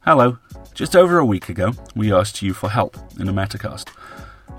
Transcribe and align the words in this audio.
Hello. 0.00 0.38
Just 0.74 0.96
over 0.96 1.18
a 1.18 1.24
week 1.24 1.48
ago, 1.48 1.72
we 1.94 2.12
asked 2.12 2.42
you 2.42 2.52
for 2.52 2.68
help 2.68 2.96
in 3.18 3.28
a 3.28 3.32
Metacast. 3.32 3.88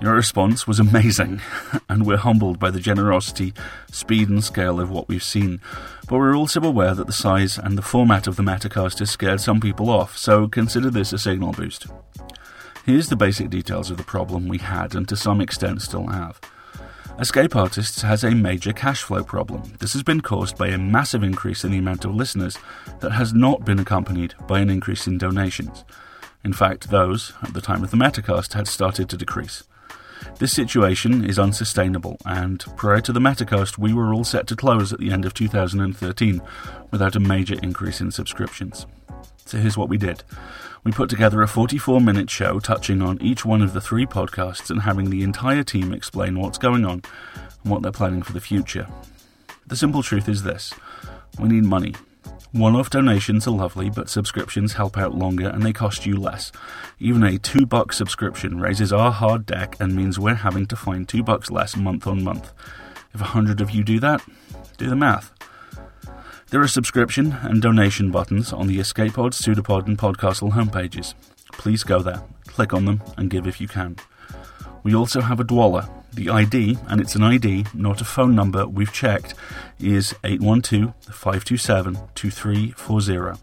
Your 0.00 0.14
response 0.14 0.66
was 0.66 0.78
amazing, 0.78 1.40
and 1.88 2.06
we're 2.06 2.16
humbled 2.16 2.58
by 2.58 2.70
the 2.70 2.80
generosity, 2.80 3.54
speed, 3.90 4.28
and 4.28 4.44
scale 4.44 4.80
of 4.80 4.90
what 4.90 5.08
we've 5.08 5.22
seen. 5.22 5.60
But 6.08 6.18
we're 6.18 6.36
also 6.36 6.60
aware 6.60 6.94
that 6.94 7.06
the 7.06 7.12
size 7.12 7.58
and 7.58 7.78
the 7.78 7.82
format 7.82 8.26
of 8.26 8.36
the 8.36 8.42
Metacast 8.42 8.98
has 8.98 9.10
scared 9.10 9.40
some 9.40 9.60
people 9.60 9.88
off, 9.88 10.18
so 10.18 10.48
consider 10.48 10.90
this 10.90 11.12
a 11.12 11.18
signal 11.18 11.52
boost. 11.52 11.86
Here's 12.84 13.08
the 13.08 13.16
basic 13.16 13.50
details 13.50 13.90
of 13.90 13.96
the 13.96 14.04
problem 14.04 14.48
we 14.48 14.58
had 14.58 14.94
and 14.94 15.08
to 15.08 15.16
some 15.16 15.40
extent 15.40 15.82
still 15.82 16.06
have. 16.08 16.40
Escape 17.18 17.56
Artists 17.56 18.02
has 18.02 18.22
a 18.22 18.32
major 18.32 18.74
cash 18.74 19.02
flow 19.02 19.24
problem. 19.24 19.62
This 19.80 19.94
has 19.94 20.02
been 20.02 20.20
caused 20.20 20.58
by 20.58 20.68
a 20.68 20.76
massive 20.76 21.22
increase 21.22 21.64
in 21.64 21.70
the 21.70 21.78
amount 21.78 22.04
of 22.04 22.14
listeners 22.14 22.58
that 23.00 23.12
has 23.12 23.32
not 23.32 23.64
been 23.64 23.78
accompanied 23.78 24.34
by 24.46 24.60
an 24.60 24.68
increase 24.68 25.06
in 25.06 25.16
donations. 25.16 25.84
In 26.44 26.52
fact, 26.52 26.90
those, 26.90 27.32
at 27.42 27.54
the 27.54 27.62
time 27.62 27.82
of 27.82 27.90
the 27.90 27.96
Metacast, 27.96 28.52
had 28.52 28.68
started 28.68 29.08
to 29.08 29.16
decrease. 29.16 29.64
This 30.38 30.52
situation 30.52 31.24
is 31.24 31.38
unsustainable, 31.38 32.18
and 32.26 32.62
prior 32.76 33.00
to 33.00 33.12
the 33.14 33.20
Metacast, 33.20 33.78
we 33.78 33.94
were 33.94 34.12
all 34.12 34.24
set 34.24 34.46
to 34.48 34.56
close 34.56 34.92
at 34.92 34.98
the 34.98 35.10
end 35.10 35.24
of 35.24 35.32
2013 35.32 36.42
without 36.90 37.16
a 37.16 37.20
major 37.20 37.56
increase 37.62 38.02
in 38.02 38.10
subscriptions. 38.10 38.86
So 39.46 39.58
here's 39.58 39.78
what 39.78 39.88
we 39.88 39.96
did. 39.96 40.24
We 40.82 40.90
put 40.90 41.08
together 41.08 41.40
a 41.40 41.48
44 41.48 42.00
minute 42.00 42.28
show 42.28 42.58
touching 42.58 43.00
on 43.00 43.22
each 43.22 43.44
one 43.44 43.62
of 43.62 43.72
the 43.72 43.80
three 43.80 44.04
podcasts 44.04 44.70
and 44.70 44.82
having 44.82 45.08
the 45.08 45.22
entire 45.22 45.62
team 45.62 45.92
explain 45.92 46.38
what's 46.38 46.58
going 46.58 46.84
on 46.84 47.02
and 47.62 47.72
what 47.72 47.82
they're 47.82 47.92
planning 47.92 48.22
for 48.22 48.32
the 48.32 48.40
future. 48.40 48.88
The 49.66 49.76
simple 49.76 50.02
truth 50.02 50.28
is 50.28 50.42
this 50.42 50.74
we 51.38 51.48
need 51.48 51.64
money. 51.64 51.94
One 52.50 52.74
off 52.74 52.90
donations 52.90 53.46
are 53.46 53.52
lovely, 53.52 53.88
but 53.88 54.08
subscriptions 54.08 54.72
help 54.72 54.96
out 54.96 55.14
longer 55.14 55.48
and 55.48 55.62
they 55.62 55.72
cost 55.72 56.06
you 56.06 56.16
less. 56.16 56.50
Even 56.98 57.22
a 57.22 57.38
two 57.38 57.66
buck 57.66 57.92
subscription 57.92 58.60
raises 58.60 58.92
our 58.92 59.12
hard 59.12 59.46
deck 59.46 59.76
and 59.78 59.94
means 59.94 60.18
we're 60.18 60.34
having 60.34 60.66
to 60.66 60.76
find 60.76 61.08
two 61.08 61.22
bucks 61.22 61.50
less 61.50 61.76
month 61.76 62.06
on 62.06 62.24
month. 62.24 62.52
If 63.14 63.20
a 63.20 63.24
hundred 63.24 63.60
of 63.60 63.70
you 63.70 63.84
do 63.84 64.00
that, 64.00 64.22
do 64.76 64.88
the 64.88 64.96
math. 64.96 65.35
There 66.50 66.60
are 66.60 66.68
subscription 66.68 67.32
and 67.42 67.60
donation 67.60 68.12
buttons 68.12 68.52
on 68.52 68.68
the 68.68 68.78
Escape 68.78 69.14
EscapePod, 69.14 69.34
Pseudopod, 69.34 69.88
and 69.88 69.98
Podcastle 69.98 70.52
homepages. 70.52 71.14
Please 71.50 71.82
go 71.82 71.98
there, 71.98 72.22
click 72.46 72.72
on 72.72 72.84
them, 72.84 73.02
and 73.16 73.28
give 73.28 73.48
if 73.48 73.60
you 73.60 73.66
can. 73.66 73.96
We 74.84 74.94
also 74.94 75.22
have 75.22 75.40
a 75.40 75.44
Dwolla. 75.44 75.90
The 76.12 76.30
ID, 76.30 76.78
and 76.86 77.00
it's 77.00 77.16
an 77.16 77.24
ID, 77.24 77.66
not 77.74 78.00
a 78.00 78.04
phone 78.04 78.36
number, 78.36 78.64
we've 78.64 78.92
checked, 78.92 79.34
is 79.80 80.14
812 80.22 80.94
527 81.12 81.98
2340. 82.14 83.40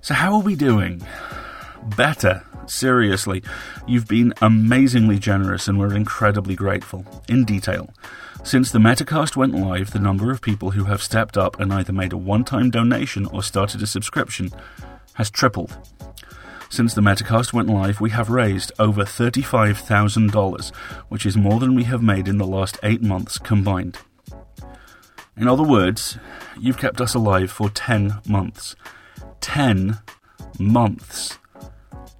So, 0.00 0.14
how 0.14 0.34
are 0.34 0.42
we 0.42 0.56
doing? 0.56 1.06
Better. 1.96 2.44
Seriously. 2.66 3.44
You've 3.86 4.08
been 4.08 4.34
amazingly 4.42 5.20
generous 5.20 5.68
and 5.68 5.78
we're 5.78 5.94
incredibly 5.94 6.56
grateful. 6.56 7.04
In 7.28 7.44
detail. 7.44 7.90
Since 8.42 8.72
the 8.72 8.78
Metacast 8.78 9.36
went 9.36 9.54
live, 9.54 9.92
the 9.92 9.98
number 9.98 10.30
of 10.30 10.40
people 10.40 10.70
who 10.72 10.84
have 10.84 11.02
stepped 11.02 11.36
up 11.36 11.60
and 11.60 11.72
either 11.72 11.92
made 11.92 12.12
a 12.12 12.16
one 12.16 12.42
time 12.42 12.70
donation 12.70 13.26
or 13.26 13.42
started 13.42 13.82
a 13.82 13.86
subscription 13.86 14.50
has 15.14 15.30
tripled. 15.30 15.76
Since 16.68 16.94
the 16.94 17.00
Metacast 17.00 17.52
went 17.52 17.68
live, 17.68 18.00
we 18.00 18.10
have 18.10 18.30
raised 18.30 18.72
over 18.78 19.02
$35,000, 19.02 20.74
which 21.08 21.26
is 21.26 21.36
more 21.36 21.60
than 21.60 21.74
we 21.74 21.84
have 21.84 22.02
made 22.02 22.28
in 22.28 22.38
the 22.38 22.46
last 22.46 22.78
eight 22.82 23.02
months 23.02 23.38
combined. 23.38 23.98
In 25.36 25.46
other 25.46 25.62
words, 25.62 26.18
you've 26.58 26.78
kept 26.78 27.00
us 27.00 27.14
alive 27.14 27.50
for 27.50 27.70
10 27.70 28.20
months. 28.26 28.76
10 29.40 29.98
months 30.58 31.39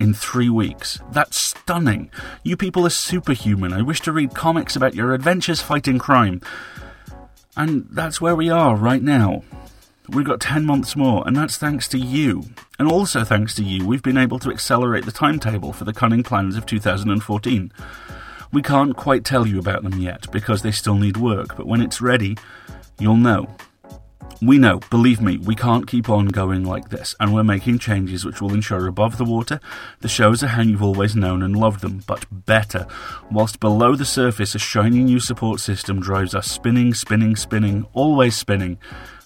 in 0.00 0.14
three 0.14 0.48
weeks. 0.48 0.98
That's 1.12 1.40
stunning. 1.40 2.10
You 2.42 2.56
people 2.56 2.86
are 2.86 2.90
superhuman. 2.90 3.72
I 3.72 3.82
wish 3.82 4.00
to 4.00 4.12
read 4.12 4.34
comics 4.34 4.74
about 4.74 4.94
your 4.94 5.12
adventures 5.12 5.60
fighting 5.60 5.98
crime. 5.98 6.40
And 7.56 7.86
that's 7.90 8.20
where 8.20 8.34
we 8.34 8.48
are 8.48 8.74
right 8.74 9.02
now. 9.02 9.42
We've 10.08 10.26
got 10.26 10.40
10 10.40 10.64
months 10.64 10.96
more, 10.96 11.22
and 11.26 11.36
that's 11.36 11.56
thanks 11.56 11.86
to 11.88 11.98
you. 11.98 12.44
And 12.78 12.90
also 12.90 13.22
thanks 13.22 13.54
to 13.56 13.62
you, 13.62 13.86
we've 13.86 14.02
been 14.02 14.18
able 14.18 14.40
to 14.40 14.50
accelerate 14.50 15.04
the 15.04 15.12
timetable 15.12 15.72
for 15.72 15.84
the 15.84 15.92
cunning 15.92 16.24
plans 16.24 16.56
of 16.56 16.66
2014. 16.66 17.72
We 18.52 18.62
can't 18.62 18.96
quite 18.96 19.24
tell 19.24 19.46
you 19.46 19.60
about 19.60 19.84
them 19.84 20.00
yet 20.00 20.30
because 20.32 20.62
they 20.62 20.72
still 20.72 20.96
need 20.96 21.16
work, 21.16 21.56
but 21.56 21.66
when 21.66 21.80
it's 21.80 22.00
ready, 22.00 22.36
you'll 22.98 23.16
know. 23.16 23.54
We 24.42 24.56
know, 24.56 24.78
believe 24.88 25.20
me, 25.20 25.36
we 25.36 25.54
can't 25.54 25.86
keep 25.86 26.08
on 26.08 26.28
going 26.28 26.64
like 26.64 26.88
this, 26.88 27.14
and 27.20 27.34
we're 27.34 27.44
making 27.44 27.78
changes 27.78 28.24
which 28.24 28.40
will 28.40 28.54
ensure 28.54 28.86
above 28.86 29.18
the 29.18 29.24
water 29.26 29.60
the 30.00 30.08
shows 30.08 30.42
are 30.42 30.48
how 30.48 30.62
you've 30.62 30.82
always 30.82 31.14
known 31.14 31.42
and 31.42 31.54
loved 31.54 31.82
them, 31.82 32.02
but 32.06 32.24
better, 32.30 32.86
whilst 33.30 33.60
below 33.60 33.94
the 33.94 34.06
surface 34.06 34.54
a 34.54 34.58
shiny 34.58 35.00
new 35.00 35.20
support 35.20 35.60
system 35.60 36.00
drives 36.00 36.34
us 36.34 36.50
spinning, 36.50 36.94
spinning, 36.94 37.36
spinning, 37.36 37.86
always 37.92 38.34
spinning 38.34 38.78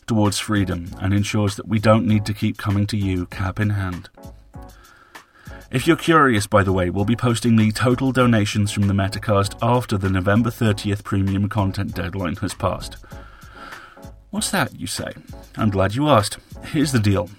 towards 0.08 0.41
freedom 0.41 0.91
and 1.00 1.14
ensures 1.14 1.54
that 1.54 1.69
we 1.69 1.78
don't 1.78 2.06
need 2.06 2.26
to 2.26 2.34
keep 2.34 2.58
coming 2.58 2.84
to 2.88 2.96
you 2.96 3.26
cap 3.26 3.60
in 3.60 3.70
hand. 3.70 4.08
If 5.70 5.86
you're 5.86 5.96
curious, 5.96 6.48
by 6.48 6.64
the 6.64 6.72
way, 6.72 6.91
we'll 6.91 7.04
be 7.04 7.14
posting 7.14 7.54
the 7.54 7.70
total 7.70 8.10
donations 8.10 8.72
from 8.72 8.88
the 8.88 8.94
Metacast 8.94 9.56
after 9.62 9.96
the 9.96 10.10
November 10.10 10.50
30th 10.50 11.04
premium 11.04 11.48
content 11.48 11.94
deadline 11.94 12.34
has 12.36 12.52
passed. 12.52 12.96
What's 14.34 14.50
that, 14.50 14.81
you 14.81 14.89
say? 14.89 15.12
I'm 15.56 15.71
glad 15.71 15.95
you 15.95 16.09
asked. 16.09 16.39
Here's 16.65 16.91
the 16.91 16.99
deal. 16.99 17.31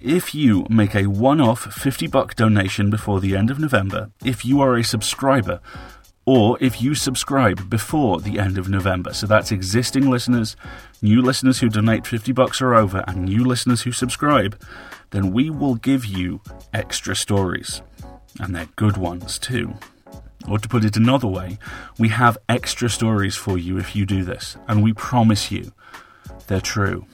If 0.00 0.34
you 0.34 0.66
make 0.70 0.94
a 0.94 1.04
one 1.04 1.38
off 1.38 1.70
50 1.70 2.06
buck 2.06 2.34
donation 2.34 2.88
before 2.88 3.20
the 3.20 3.36
end 3.36 3.50
of 3.50 3.58
November, 3.58 4.10
if 4.24 4.42
you 4.42 4.62
are 4.62 4.74
a 4.74 4.84
subscriber, 4.84 5.60
or 6.24 6.56
if 6.62 6.80
you 6.80 6.94
subscribe 6.94 7.68
before 7.68 8.20
the 8.22 8.38
end 8.38 8.56
of 8.56 8.70
November, 8.70 9.12
so 9.12 9.26
that's 9.26 9.52
existing 9.52 10.08
listeners, 10.08 10.56
new 11.02 11.20
listeners 11.20 11.58
who 11.58 11.68
donate 11.68 12.06
50 12.06 12.32
bucks 12.32 12.62
or 12.62 12.72
over, 12.74 13.04
and 13.06 13.26
new 13.26 13.44
listeners 13.44 13.82
who 13.82 13.92
subscribe, 13.92 14.58
then 15.10 15.30
we 15.30 15.50
will 15.50 15.74
give 15.74 16.06
you 16.06 16.40
extra 16.72 17.14
stories. 17.14 17.82
And 18.40 18.56
they're 18.56 18.64
good 18.76 18.96
ones 18.96 19.38
too. 19.38 19.74
Or 20.48 20.58
to 20.58 20.68
put 20.68 20.84
it 20.84 20.96
another 20.96 21.28
way, 21.28 21.58
we 21.98 22.08
have 22.08 22.38
extra 22.48 22.90
stories 22.90 23.36
for 23.36 23.56
you 23.56 23.78
if 23.78 23.94
you 23.94 24.04
do 24.04 24.24
this, 24.24 24.56
and 24.68 24.82
we 24.82 24.92
promise 24.92 25.50
you 25.50 25.72
they're 26.46 26.60
true. 26.60 27.06